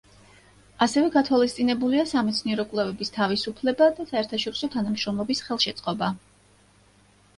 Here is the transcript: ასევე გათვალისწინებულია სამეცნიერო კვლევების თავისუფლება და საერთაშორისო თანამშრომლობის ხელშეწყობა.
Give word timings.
ასევე 0.85 1.09
გათვალისწინებულია 1.15 2.05
სამეცნიერო 2.11 2.65
კვლევების 2.71 3.13
თავისუფლება 3.17 3.91
და 3.99 4.07
საერთაშორისო 4.13 4.71
თანამშრომლობის 4.77 5.45
ხელშეწყობა. 5.51 6.11